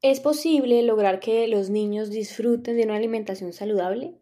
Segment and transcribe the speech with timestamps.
[0.00, 4.14] ¿Es posible lograr que los niños disfruten de una alimentación saludable?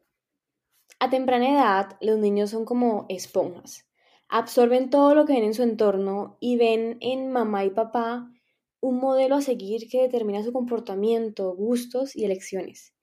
[0.99, 3.87] A temprana edad, los niños son como esponjas.
[4.29, 8.33] Absorben todo lo que ven en su entorno y ven en mamá y papá
[8.81, 12.95] un modelo a seguir que determina su comportamiento, gustos y elecciones.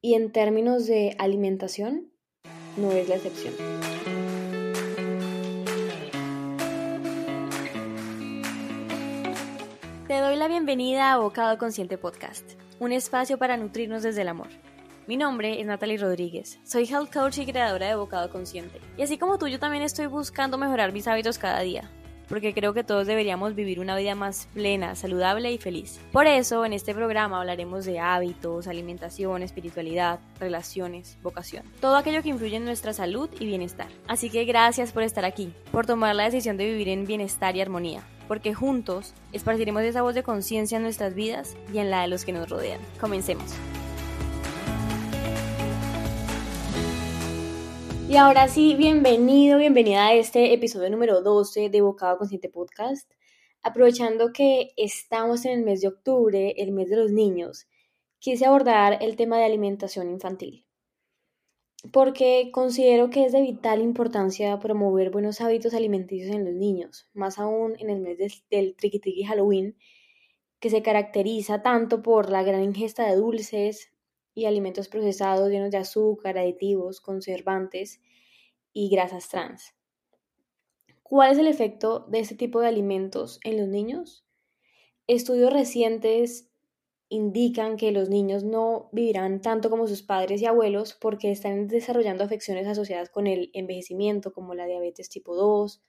[0.00, 2.12] Y en términos de alimentación,
[2.76, 3.54] no es la excepción.
[10.06, 12.44] Te doy la bienvenida a Bocado Consciente Podcast,
[12.78, 14.48] un espacio para nutrirnos desde el amor.
[15.06, 18.82] Mi nombre es Natalie Rodríguez, soy health coach y creadora de Bocado Consciente.
[18.98, 21.90] Y así como tú, yo también estoy buscando mejorar mis hábitos cada día,
[22.28, 25.98] porque creo que todos deberíamos vivir una vida más plena, saludable y feliz.
[26.12, 32.28] Por eso, en este programa hablaremos de hábitos, alimentación, espiritualidad, relaciones, vocación, todo aquello que
[32.28, 33.88] influye en nuestra salud y bienestar.
[34.06, 37.62] Así que gracias por estar aquí, por tomar la decisión de vivir en bienestar y
[37.62, 42.08] armonía porque juntos esparciremos esa voz de conciencia en nuestras vidas y en la de
[42.08, 42.80] los que nos rodean.
[43.00, 43.54] Comencemos.
[48.08, 53.10] Y ahora sí, bienvenido, bienvenida a este episodio número 12 de Bocado Consciente Podcast.
[53.62, 57.66] Aprovechando que estamos en el mes de octubre, el mes de los niños,
[58.18, 60.63] quise abordar el tema de alimentación infantil
[61.92, 67.38] porque considero que es de vital importancia promover buenos hábitos alimenticios en los niños, más
[67.38, 68.18] aún en el mes
[68.50, 69.76] del, triqui Halloween,
[70.60, 73.92] que se caracteriza tanto por la gran ingesta de dulces
[74.34, 78.00] y alimentos procesados llenos de azúcar, aditivos, conservantes
[78.72, 79.74] y grasas trans.
[81.02, 84.26] ¿Cuál es el efecto de este tipo de alimentos en los niños?
[85.06, 86.50] Estudios recientes
[87.08, 92.24] indican que los niños no vivirán tanto como sus padres y abuelos porque están desarrollando
[92.24, 95.82] afecciones asociadas con el envejecimiento como la diabetes tipo 2,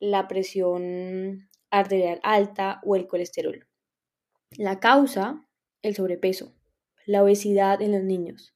[0.00, 3.66] la presión arterial alta o el colesterol.
[4.56, 5.46] La causa,
[5.82, 6.54] el sobrepeso,
[7.04, 8.54] la obesidad en los niños.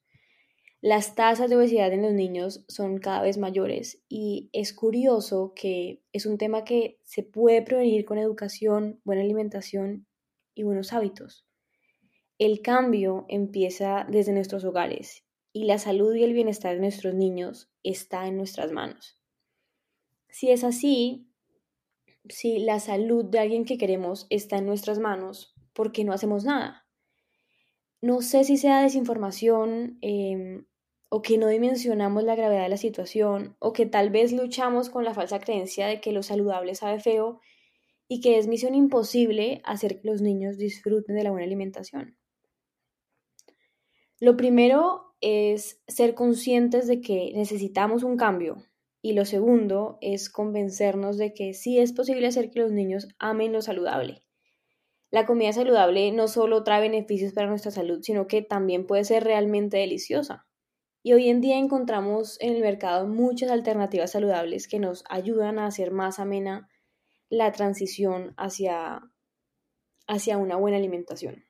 [0.83, 6.03] Las tasas de obesidad en los niños son cada vez mayores y es curioso que
[6.15, 10.07] es un tema que se puede prevenir con educación, buena alimentación
[10.55, 11.50] y buenos hábitos.
[12.41, 17.71] El cambio empieza desde nuestros hogares y la salud y el bienestar de nuestros niños
[17.83, 19.21] está en nuestras manos.
[20.31, 21.29] Si es así,
[22.31, 26.47] si la salud de alguien que queremos está en nuestras manos, ¿por qué no hacemos
[26.47, 26.87] nada?
[28.01, 30.65] No sé si sea desinformación em,
[31.11, 35.05] o que no dimensionamos la gravedad de la situación o que tal vez luchamos con
[35.05, 37.39] la falsa creencia de que lo saludable sabe feo
[38.09, 42.17] y que es misión imposible hacer que los niños disfruten de la buena alimentación.
[44.21, 48.63] Lo primero es ser conscientes de que necesitamos un cambio
[49.01, 53.53] y lo segundo es convencernos de que sí es posible hacer que los niños amen
[53.55, 54.23] lo saludable.
[55.11, 59.25] La comida saludable no solo trae beneficios para nuestra salud, sino que también puede ser
[59.25, 60.47] realmente deliciosa.
[61.03, 65.65] Y hoy en día encontramos en el mercado muchas alternativas saludables que nos ayudan a
[65.65, 66.69] hacer más amena
[67.31, 69.01] la transición hacia,
[70.07, 71.50] hacia una buena alimentación.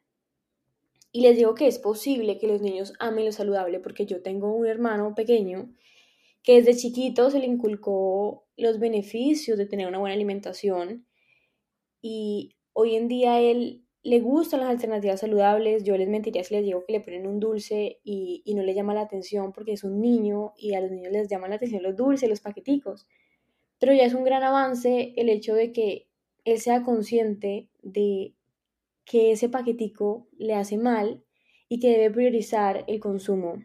[1.12, 4.54] Y les digo que es posible que los niños amen lo saludable porque yo tengo
[4.54, 5.74] un hermano pequeño
[6.42, 11.06] que desde chiquito se le inculcó los beneficios de tener una buena alimentación
[12.00, 15.84] y hoy en día él le gustan las alternativas saludables.
[15.84, 18.74] Yo les mentiría si les digo que le ponen un dulce y, y no le
[18.74, 21.82] llama la atención porque es un niño y a los niños les llaman la atención
[21.82, 23.06] los dulces, los paqueticos.
[23.78, 26.08] Pero ya es un gran avance el hecho de que
[26.44, 28.34] él sea consciente de
[29.10, 31.24] que ese paquetico le hace mal
[31.68, 33.64] y que debe priorizar el consumo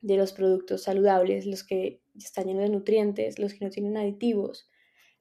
[0.00, 4.70] de los productos saludables, los que están llenos de nutrientes, los que no tienen aditivos,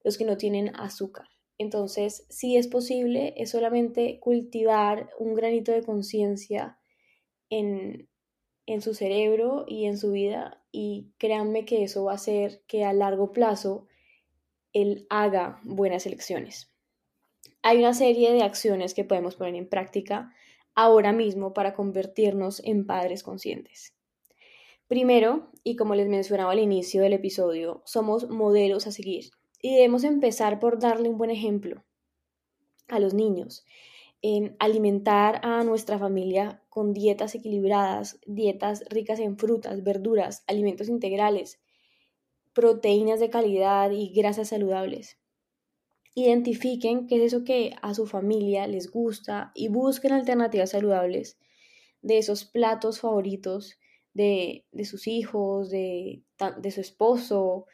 [0.03, 1.25] los que no tienen azúcar.
[1.57, 6.77] Entonces, si es posible, es solamente cultivar un granito de conciencia
[7.49, 8.07] en,
[8.67, 12.85] en su cerebro y en su vida y créanme que eso va a hacer que
[12.85, 13.87] a largo plazo
[14.73, 16.69] él haga buenas elecciones
[17.61, 20.33] hay una serie de acciones que podemos poner en práctica
[20.75, 23.93] ahora mismo para convertirnos en padres conscientes.
[24.87, 29.31] Primero, y como les mencionaba al inicio del episodio, somos modelos a seguir
[29.61, 31.83] y debemos empezar por darle un buen ejemplo
[32.87, 33.65] a los niños,
[34.21, 41.59] en alimentar a nuestra familia con dietas equilibradas, dietas ricas en frutas, verduras, alimentos integrales,
[42.53, 45.18] proteínas de calidad y grasas saludables
[46.15, 51.37] identifiquen qué es eso que a su familia les gusta y busquen alternativas saludables
[52.01, 53.79] de esos platos favoritos
[54.13, 56.23] de, sus hijos, de,
[56.57, 57.67] de su esposo,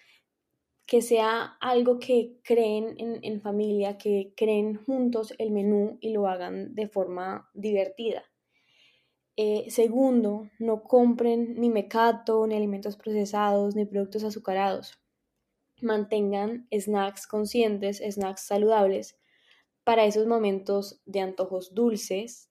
[0.86, 6.76] que sea algo que creen en, familia, que creen juntos el menú y lo hagan
[6.76, 8.24] de forma divertida.
[9.36, 15.00] Eh, segundo, no compren ni mecato, ni alimentos procesados, ni productos azucarados.
[15.82, 19.20] Mantengan snacks conscientes, snacks saludables
[19.84, 22.50] para esos momentos de antojos dulces,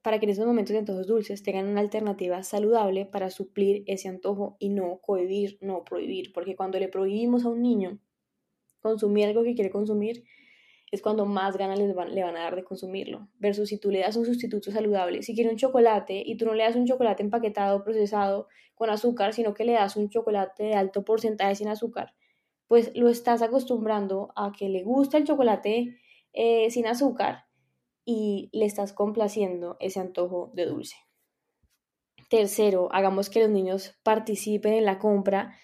[0.00, 4.08] para que en esos momentos de antojos dulces tengan una alternativa saludable para suplir ese
[4.08, 7.98] antojo y no cohibir, no prohibir, porque cuando le prohibimos a un niño
[8.80, 10.22] consumir algo que quiere consumir,
[10.92, 13.28] es cuando más ganas le van, le van a dar de consumirlo.
[13.40, 16.54] Versus si tú le das un sustituto saludable, si quiere un chocolate y tú no
[16.54, 18.46] le das un chocolate empaquetado, procesado
[18.76, 22.14] con azúcar, sino que le das un chocolate de alto porcentaje sin azúcar,
[22.68, 25.98] pues lo estás acostumbrando a que le gusta el chocolate
[26.32, 27.44] eh, sin azúcar
[28.04, 30.96] y le estás complaciendo ese antojo de dulce.
[32.28, 35.56] Tercero, hagamos que los niños participen en la compra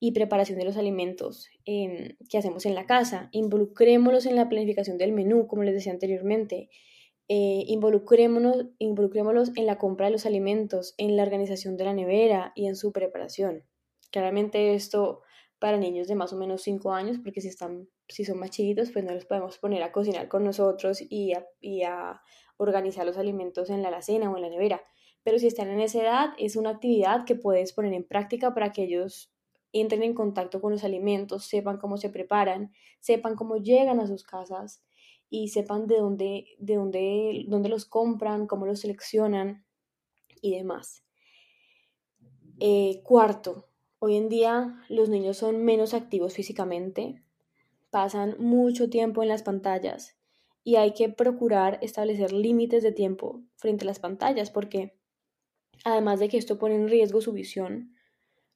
[0.00, 3.28] y preparación de los alimentos em, que hacemos en la casa.
[3.32, 6.70] Involucrémoslos en la planificación del menú, como les decía anteriormente.
[7.28, 12.52] Eh, involucrémonos, involucrémoslos en la compra de los alimentos, en la organización de la nevera
[12.56, 13.62] y en su preparación.
[14.10, 15.20] Claramente esto
[15.60, 18.90] para niños de más o menos 5 años, porque si, están, si son más chiquitos,
[18.90, 22.20] pues no los podemos poner a cocinar con nosotros y a, y a
[22.56, 24.82] organizar los alimentos en la alacena o en la nevera.
[25.22, 28.72] Pero si están en esa edad, es una actividad que puedes poner en práctica para
[28.72, 29.32] que ellos
[29.72, 34.24] entren en contacto con los alimentos, sepan cómo se preparan, sepan cómo llegan a sus
[34.24, 34.82] casas
[35.28, 39.64] y sepan de dónde, de dónde, dónde los compran, cómo los seleccionan
[40.40, 41.04] y demás.
[42.58, 43.69] Eh, cuarto,
[44.02, 47.22] Hoy en día los niños son menos activos físicamente,
[47.90, 50.16] pasan mucho tiempo en las pantallas
[50.64, 54.96] y hay que procurar establecer límites de tiempo frente a las pantallas porque
[55.84, 57.94] además de que esto pone en riesgo su visión,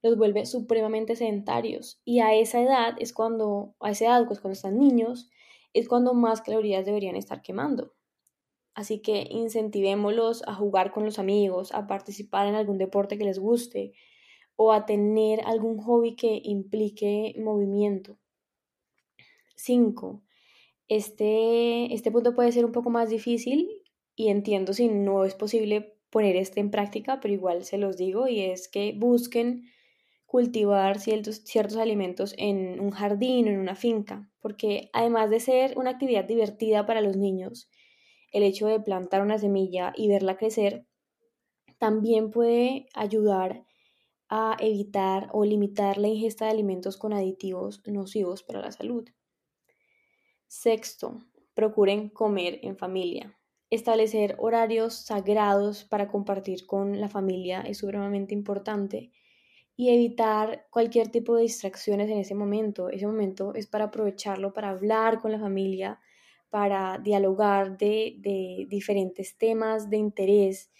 [0.02, 4.54] los vuelve supremamente sedentarios y a esa edad es cuando, a esa edad, pues cuando
[4.54, 5.28] están niños,
[5.74, 7.92] es cuando más calorías deberían estar quemando.
[8.72, 13.38] Así que incentivémoslos a jugar con los amigos, a participar en algún deporte que les
[13.38, 13.92] guste,
[14.56, 18.18] o a tener algún hobby que implique movimiento.
[19.56, 20.22] 5.
[20.88, 23.82] Este, este punto puede ser un poco más difícil
[24.14, 28.28] y entiendo si no es posible poner este en práctica, pero igual se los digo
[28.28, 29.64] y es que busquen
[30.26, 35.78] cultivar ciertos, ciertos alimentos en un jardín o en una finca, porque además de ser
[35.78, 37.70] una actividad divertida para los niños,
[38.32, 40.86] el hecho de plantar una semilla y verla crecer
[41.78, 43.64] también puede ayudar
[44.36, 49.08] a evitar o limitar la ingesta de alimentos con aditivos nocivos para la salud.
[50.48, 51.20] Sexto,
[51.54, 53.38] procuren comer en familia.
[53.70, 59.12] Establecer horarios sagrados para compartir con la familia es supremamente importante
[59.76, 62.90] y evitar cualquier tipo de distracciones en ese momento.
[62.90, 66.00] Ese momento es para aprovecharlo para hablar con la familia,
[66.50, 70.72] para dialogar de, diferentes temas de interés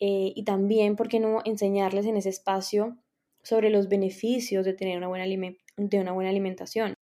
[0.00, 3.01] eh, y también, ¿por qué no enseñarles en ese espacio
[3.42, 6.94] sobre los beneficios de tener una buena, de una buena alimentación?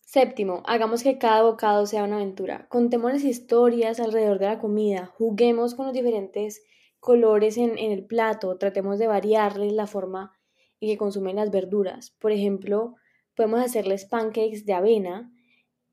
[0.00, 2.66] Séptimo, hagamos que cada bocado sea una aventura.
[2.68, 6.64] Contemos historias alrededor de la comida, juguemos con los diferentes
[6.98, 10.32] colores en, en el plato, tratemos de variarles la forma
[10.80, 12.10] en que consumen las verduras.
[12.18, 12.96] Por ejemplo,
[13.36, 15.32] podemos hacerles pancakes de avena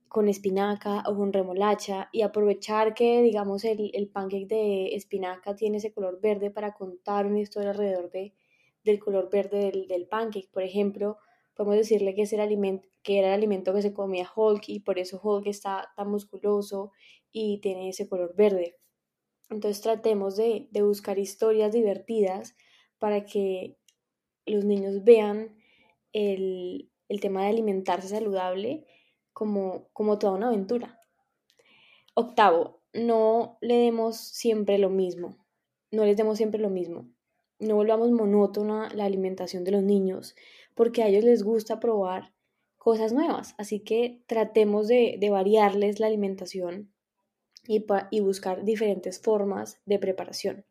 [0.07, 5.77] con espinaca o con remolacha y aprovechar que, digamos, el, el pancake de espinaca tiene
[5.77, 8.33] ese color verde para contar una historia alrededor de,
[8.87, 10.49] del color verde del, del pancake.
[10.51, 11.17] Por ejemplo,
[11.55, 14.79] podemos decirle que, es el alimento, que era el alimento que se comía Hulk y
[14.79, 16.91] por eso Hulk está tan musculoso
[17.31, 18.77] y tiene ese color verde.
[19.49, 22.55] Entonces tratemos de, de buscar historias divertidas
[22.99, 23.77] para que
[24.45, 25.55] los niños vean
[26.13, 28.85] el, el tema de alimentarse saludable
[29.33, 30.99] como, como toda una aventura.
[32.15, 35.37] Octavo, no le demos siempre lo mismo,
[35.91, 37.11] no les demos siempre lo mismo.
[37.59, 40.35] No volvamos monótona la alimentación de los niños,
[40.75, 42.33] porque a ellos les gusta probar
[42.77, 43.55] cosas nuevas.
[43.57, 46.91] Así que tratemos de, de variarles la alimentación
[47.67, 50.65] y, y buscar diferentes formas de preparación.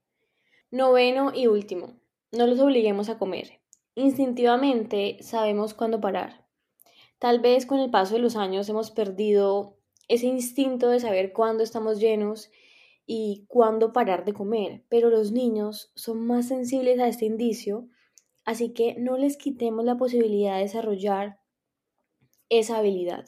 [0.71, 1.95] Noveno y último,
[2.33, 3.61] no los obliguemos a comer.
[3.95, 6.47] Instintivamente sabemos cuándo parar.
[7.19, 9.77] Tal vez con el paso de los años hemos perdido
[10.09, 12.51] ese instinto de saber cuándo estamos llenos
[13.07, 17.89] y cuándo parar de comer, pero los niños son más sensibles a este indicio,
[18.45, 21.39] así que no les quitemos la posibilidad de desarrollar
[22.49, 23.27] esa habilidad.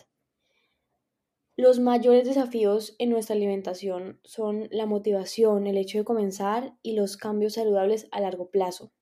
[1.56, 7.16] Los mayores desafíos en nuestra alimentación son la motivación, el hecho de comenzar y los
[7.16, 8.92] cambios saludables a largo plazo.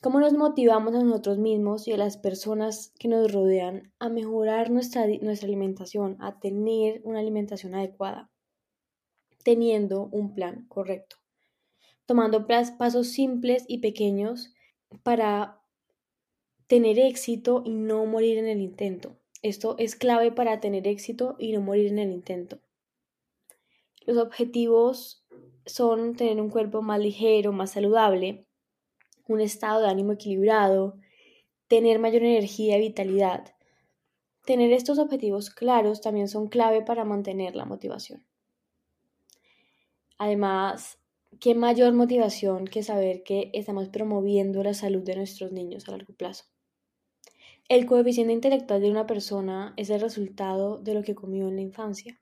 [0.00, 4.70] ¿Cómo nos motivamos a nosotros mismos y a las personas que nos rodean a mejorar
[4.70, 8.30] nuestra, nuestra alimentación, a tener una alimentación adecuada,
[9.42, 11.16] teniendo un plan correcto?
[12.06, 14.54] Tomando pasos simples y pequeños
[15.02, 15.60] para
[16.66, 19.18] tener éxito y no morir en el intento.
[19.42, 22.60] Esto es clave para tener éxito y no morir en el intento.
[24.06, 25.26] Los objetivos
[25.66, 28.46] son tener un cuerpo más ligero, más saludable,
[29.26, 30.98] un estado de ánimo equilibrado,
[31.68, 33.54] tener mayor energía y vitalidad.
[34.44, 38.27] Tener estos objetivos claros también son clave para mantener la motivación.
[40.18, 40.98] Además,
[41.40, 46.12] qué mayor motivación que saber que estamos promoviendo la salud de nuestros niños a largo
[46.12, 46.44] plazo.
[47.68, 51.62] El coeficiente intelectual de una persona es el resultado de lo que comió en la
[51.62, 52.20] infancia.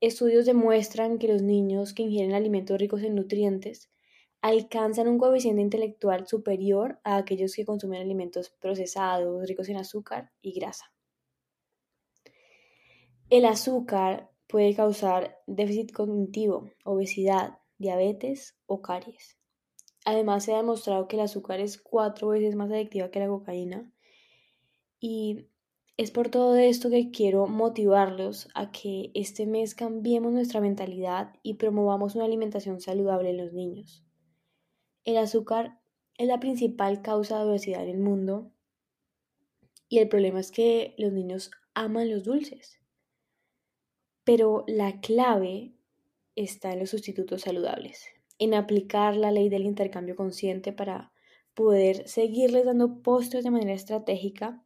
[0.00, 3.90] Estudios demuestran que los niños que ingieren alimentos ricos en nutrientes
[4.42, 10.52] alcanzan un coeficiente intelectual superior a aquellos que consumen alimentos procesados, ricos en azúcar y
[10.52, 10.92] grasa.
[13.28, 19.36] El azúcar puede causar déficit cognitivo, obesidad, diabetes o caries.
[20.04, 23.92] Además, se ha demostrado que el azúcar es cuatro veces más adictiva que la cocaína.
[25.00, 25.48] Y
[25.96, 31.54] es por todo esto que quiero motivarlos a que este mes cambiemos nuestra mentalidad y
[31.54, 34.04] promovamos una alimentación saludable en los niños.
[35.04, 35.80] El azúcar
[36.18, 38.52] es la principal causa de obesidad en el mundo
[39.88, 42.78] y el problema es que los niños aman los dulces.
[44.26, 45.72] Pero la clave
[46.34, 48.08] está en los sustitutos saludables,
[48.40, 51.12] en aplicar la ley del intercambio consciente para
[51.54, 54.64] poder seguirles dando postres de manera estratégica,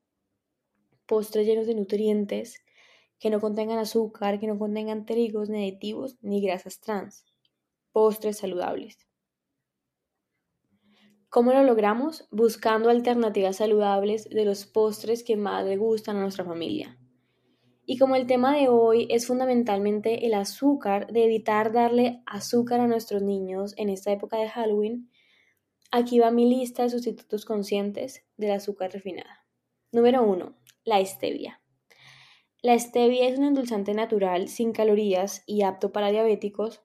[1.04, 2.64] postres llenos de nutrientes,
[3.18, 7.26] que no contengan azúcar, que no contengan trigos ni aditivos ni grasas trans,
[7.92, 9.06] postres saludables.
[11.28, 12.26] ¿Cómo lo logramos?
[12.30, 16.99] Buscando alternativas saludables de los postres que más le gustan a nuestra familia.
[17.92, 22.86] Y como el tema de hoy es fundamentalmente el azúcar, de evitar darle azúcar a
[22.86, 25.10] nuestros niños en esta época de Halloween,
[25.90, 29.44] aquí va mi lista de sustitutos conscientes del azúcar refinada.
[29.90, 30.54] Número 1.
[30.84, 31.62] La stevia.
[32.62, 36.82] La stevia es un endulzante natural sin calorías y apto para diabéticos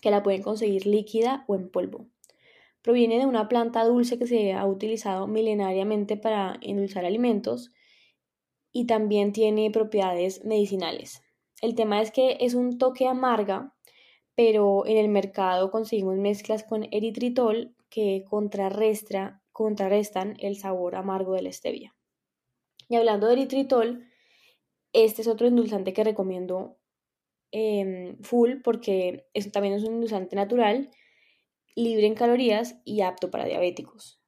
[0.00, 2.06] que la pueden conseguir líquida o en polvo.
[2.80, 7.70] Proviene de una planta dulce que se ha utilizado milenariamente para endulzar alimentos
[8.72, 11.22] y también tiene propiedades medicinales.
[11.60, 13.74] El tema es que es un toque amarga,
[14.34, 21.52] pero en el mercado conseguimos mezclas con eritritol que contrarrestan el sabor amargo de la
[21.52, 21.94] stevia.
[22.88, 24.06] Y hablando de eritritol,
[24.92, 26.78] este es otro endulzante que recomiendo
[27.52, 30.90] em, full porque también es un endulzante natural
[31.76, 34.19] libre en calorías y apto para diabéticos.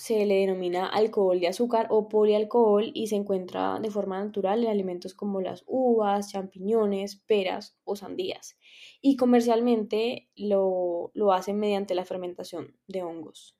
[0.00, 4.70] Se le denomina alcohol de azúcar o polialcohol y se encuentra de forma natural en
[4.70, 8.56] alimentos como las uvas, champiñones, peras o sandías.
[9.02, 13.58] Y comercialmente lo, hacen mediante la fermentación de hongos.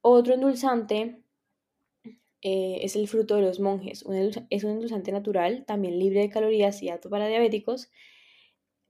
[0.00, 1.24] Otro endulzante
[2.40, 4.04] eh, es el fruto de los monjes.
[4.50, 7.90] es un endulzante natural, también libre de calorías y apto para diabéticos,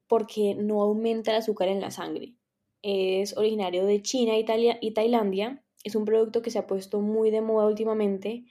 [0.07, 2.35] porque no aumenta el azúcar en la sangre
[2.83, 5.65] es originario de China Italia, y Tailandia.
[5.85, 8.45] Es un producto que se ha puesto muy de moda últimamente,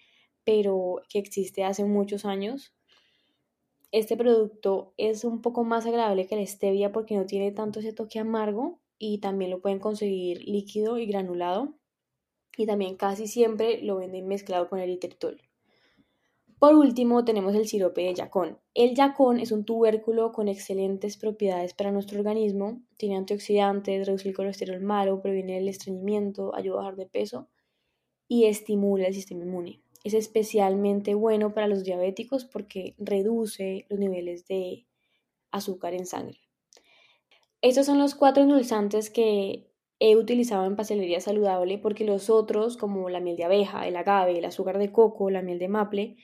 [0.44, 2.74] pero que existe hace muchos años.
[3.92, 7.94] Este producto es un poco más agradable que la stevia porque no tiene tanto ese
[7.94, 11.78] toque amargo y también lo pueden conseguir líquido y granulado.
[12.58, 15.47] Y también casi siempre lo venden mezclado con eritritol.
[16.60, 18.58] Por último, tenemos el sirope de yacón.
[18.74, 22.82] El yacón es un tubérculo con excelentes propiedades para nuestro organismo.
[22.98, 27.48] Tiene antioxidantes, reduce el colesterol malo, previene el estreñimiento, ayuda a bajar de peso
[28.28, 29.82] y estimula el sistema inmune.
[30.04, 34.88] Es especialmente bueno para los diabéticos porque reduce los niveles de
[35.52, 36.40] azúcar en sangre.
[37.62, 39.68] Estos son los cuatro endulzantes que
[40.00, 44.38] he utilizado en pastelería saludable porque los otros, como la miel de abeja, el agave,
[44.38, 46.18] el azúcar de coco, la miel de maple,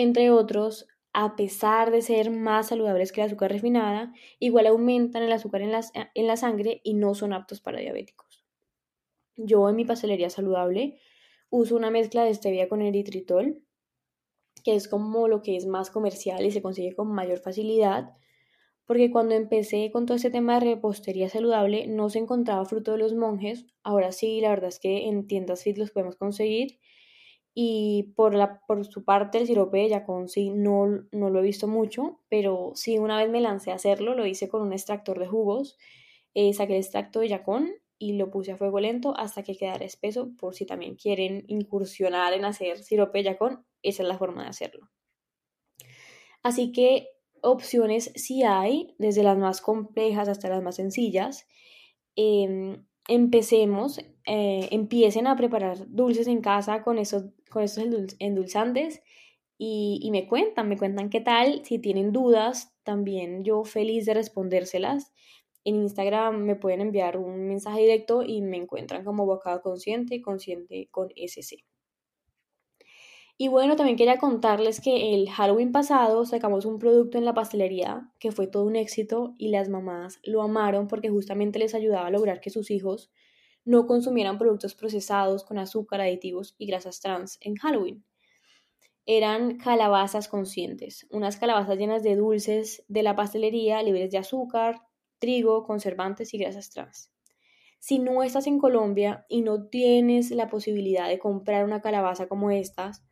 [0.00, 5.32] entre otros, a pesar de ser más saludables que el azúcar refinada, igual aumentan el
[5.32, 8.46] azúcar en la, sangre y no son aptos para diabéticos.
[9.34, 11.00] Yo en mi pastelería saludable
[11.50, 13.60] uso una mezcla de stevia con eritritol,
[14.62, 18.12] que es como lo que es más comercial y se consigue con mayor facilidad,
[18.84, 22.98] porque cuando empecé con todo este tema de repostería saludable no se encontraba fruto de
[22.98, 26.78] los monjes, ahora sí, la verdad es que en tiendas fit los podemos conseguir
[27.60, 31.42] y por, la, por su parte el sirope de Yacón sí no, no lo he
[31.42, 35.18] visto mucho, pero sí una vez me lancé a hacerlo, lo hice con un extractor
[35.18, 35.76] de jugos,
[36.34, 39.84] eh, saqué el extracto de Yacón y lo puse a fuego lento hasta que quedara
[39.84, 44.50] espeso por si también quieren incursionar en hacer sirope yacón, esa es la forma de
[44.50, 44.88] hacerlo.
[46.44, 47.08] Así que
[47.42, 51.48] opciones sí hay, desde las más complejas hasta las más sencillas.
[52.14, 57.64] Em, empecemos, eh, empiecen a preparar dulces en casa con esos, con
[58.20, 59.02] endulzantes
[59.58, 64.14] y, y, me cuentan, me cuentan qué tal, si tienen dudas, también yo feliz de
[64.14, 65.12] respondérselas.
[65.64, 70.88] En Instagram me pueden enviar un mensaje directo y me encuentran como Bocado Consciente, Consciente
[70.90, 71.64] con SC.
[73.40, 78.10] Y bueno, también quería contarles que el Halloween pasado sacamos un producto en la pastelería
[78.18, 82.10] que fue todo un éxito y las mamás lo amaron porque justamente les ayudaba a
[82.10, 83.12] lograr que sus hijos
[83.64, 88.04] no consumieran productos procesados con azúcar, aditivos y grasas trans en Halloween.
[89.06, 94.80] Eran calabazas conscientes, unas calabazas llenas de dulces de la pastelería libres de azúcar,
[95.20, 97.12] trigo, conservantes y grasas trans.
[97.78, 102.50] Si no estás en Colombia y no tienes la posibilidad de comprar una calabaza como
[102.50, 103.04] estas,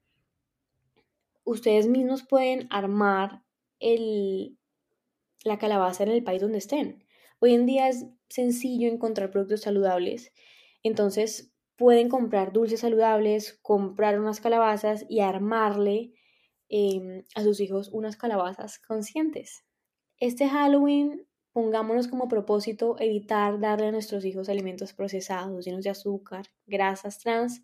[1.46, 3.42] ustedes mismos pueden armar
[5.44, 7.04] la calabaza en el país donde estén.
[7.38, 10.32] Hoy en día es sencillo encontrar productos saludables,
[10.82, 16.14] entonces pueden comprar dulces saludables, comprar unas calabazas y armarle
[16.68, 19.64] em, a sus hijos unas calabazas conscientes.
[20.18, 26.46] Este Halloween pongámonos como propósito evitar darle a nuestros hijos alimentos procesados, llenos de azúcar,
[26.66, 27.62] grasas trans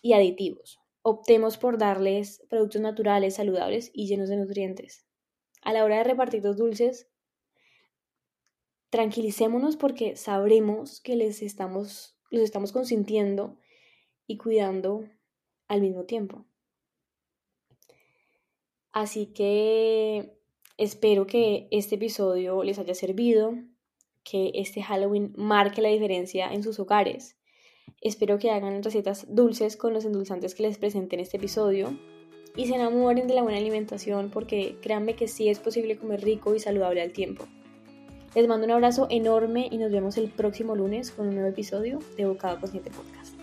[0.00, 5.06] y aditivos optemos por darles productos naturales, saludables y llenos de nutrientes.
[5.60, 7.10] A la hora de repartir los dulces,
[8.88, 13.58] tranquilicémonos porque sabremos que les estamos, los estamos consintiendo
[14.26, 15.04] y cuidando
[15.68, 16.46] al mismo tiempo.
[18.90, 20.38] Así que
[20.78, 23.52] espero que este episodio les haya servido,
[24.22, 27.36] que este Halloween marque la diferencia en sus hogares
[28.04, 31.98] Espero que hagan recetas dulces con los endulzantes que les presenté en este episodio
[32.54, 36.54] y se enamoren de la buena alimentación porque créanme que sí es posible comer rico
[36.54, 37.46] y saludable al tiempo.
[38.34, 41.98] Les mando un abrazo enorme y nos vemos el próximo lunes con un nuevo episodio
[42.18, 43.33] de Bocado Consciente Podcast.